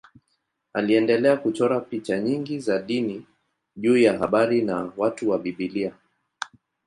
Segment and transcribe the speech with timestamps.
[0.73, 3.25] Aliendelea kuchora picha nyingi za dini
[3.75, 5.93] juu ya habari na watu wa Biblia.